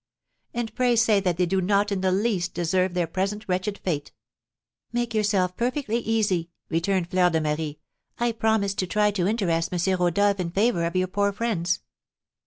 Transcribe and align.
"And 0.55 0.73
pray 0.73 0.95
say 0.95 1.19
that 1.19 1.37
they 1.37 1.45
do 1.45 1.61
not 1.61 1.91
in 1.91 2.01
the 2.01 2.11
least 2.11 2.55
deserve 2.55 2.95
their 2.95 3.05
present 3.05 3.45
wretched 3.47 3.77
fate." 3.77 4.11
"Make 4.91 5.13
yourself 5.13 5.55
perfectly 5.55 5.97
easy," 5.99 6.49
returned 6.69 7.11
Fleur 7.11 7.29
de 7.29 7.39
Marie; 7.39 7.77
"I 8.19 8.31
promise 8.31 8.73
to 8.73 8.87
try 8.87 9.11
to 9.11 9.27
interest 9.27 9.71
M. 9.71 9.99
Rodolph 9.99 10.39
in 10.39 10.49
favour 10.49 10.85
of 10.85 10.95
your 10.95 11.07
poor 11.07 11.31
friends." 11.31 11.81